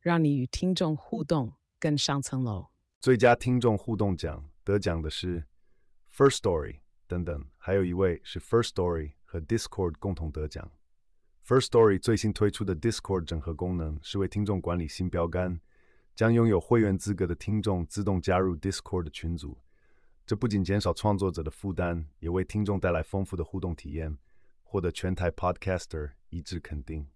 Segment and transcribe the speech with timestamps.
[0.00, 2.68] 让你与听众互动更上层楼。
[3.00, 5.44] 最佳听众互动奖得奖的是
[6.10, 10.70] First Story 等等，还有一位是 First Story 和 Discord 共同得奖。
[11.46, 15.60] First Story 最新推出的 Discord 整合功能，是为听众管理新标杆，
[16.14, 19.58] 将拥有会员资格的听众自动加入 Discord 的群组。
[20.24, 24.16] 这不仅减少创作者的负担，也为听众带来丰富的互动体验，
[24.62, 27.06] 获得全台 Podcaster 一致肯定。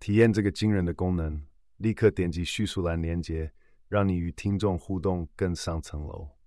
[0.00, 1.44] 体验这个惊人的功能，
[1.78, 3.50] 立刻点击叙述栏连接。
[3.88, 6.37] 让你与听众互动更上层楼。